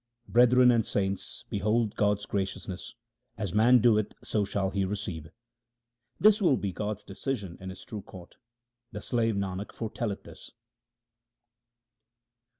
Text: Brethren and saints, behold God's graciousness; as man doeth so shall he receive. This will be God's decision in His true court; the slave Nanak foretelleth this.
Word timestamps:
Brethren 0.27 0.71
and 0.71 0.83
saints, 0.83 1.45
behold 1.51 1.93
God's 1.95 2.25
graciousness; 2.25 2.95
as 3.37 3.53
man 3.53 3.77
doeth 3.81 4.13
so 4.23 4.43
shall 4.43 4.71
he 4.71 4.83
receive. 4.83 5.27
This 6.19 6.41
will 6.41 6.57
be 6.57 6.71
God's 6.73 7.03
decision 7.03 7.55
in 7.61 7.69
His 7.69 7.85
true 7.85 8.01
court; 8.01 8.37
the 8.91 8.99
slave 8.99 9.35
Nanak 9.35 9.71
foretelleth 9.71 10.23
this. 10.23 10.53